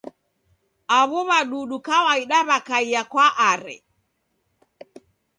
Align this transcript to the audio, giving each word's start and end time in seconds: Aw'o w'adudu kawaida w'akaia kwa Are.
Aw'o 0.97 1.19
w'adudu 1.29 1.77
kawaida 1.87 2.37
w'akaia 2.47 3.01
kwa 3.11 3.27
Are. 3.49 3.75